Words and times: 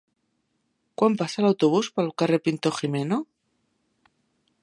Quan 1.01 1.17
passa 1.19 1.43
l'autobús 1.45 1.91
pel 1.99 2.09
carrer 2.23 2.41
Pintor 2.49 2.75
Gimeno? 2.79 3.23